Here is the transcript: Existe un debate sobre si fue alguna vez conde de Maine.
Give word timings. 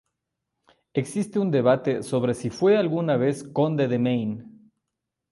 Existe 0.95 1.37
un 1.37 1.51
debate 1.51 2.01
sobre 2.01 2.33
si 2.33 2.49
fue 2.49 2.75
alguna 2.75 3.17
vez 3.17 3.43
conde 3.47 3.87
de 3.87 3.99
Maine. 3.99 4.43